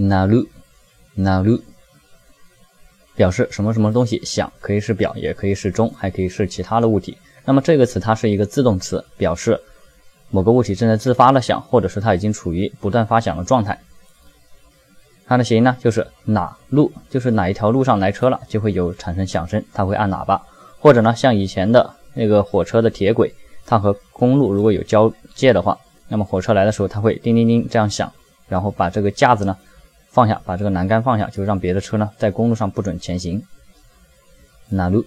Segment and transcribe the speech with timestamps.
[0.00, 0.46] なる
[1.16, 1.60] なる
[3.16, 7.16] 表示什么什么东西响，可以是表，也可以是钟，还可以是其他的物体。
[7.44, 9.60] 那么这个词它是一个自动词，表示
[10.30, 13.80] 某个物体正在自发的响，或者是它已经处于不断发响的状态。
[15.26, 20.40] 它的谐音呢就是哪路，就是哪一条路上来车了，就会有产生响声，它会按喇叭。
[20.78, 23.32] 或者呢，像以前的那个火车的铁轨，
[23.64, 25.76] 它和公路如果有交界的话，
[26.08, 28.12] 那么火车来的时候，它会叮叮叮这样响，
[28.46, 29.56] 然后把这个架子呢
[30.11, 33.41] 放下，把这个栏杆放下，就让别的车呢在公路上不准前行。
[34.69, 35.05] 哪路？